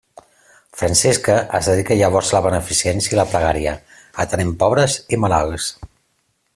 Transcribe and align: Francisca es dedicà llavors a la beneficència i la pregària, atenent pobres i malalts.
Francisca 0.79 1.35
es 1.57 1.67
dedicà 1.71 1.97
llavors 1.99 2.31
a 2.33 2.35
la 2.37 2.41
beneficència 2.47 3.13
i 3.15 3.19
la 3.21 3.27
pregària, 3.35 3.77
atenent 4.25 4.57
pobres 4.65 5.01
i 5.17 5.25
malalts. 5.27 5.71